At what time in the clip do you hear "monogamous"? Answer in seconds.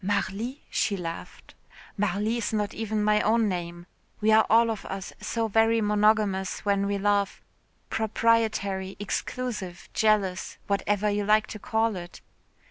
5.79-6.61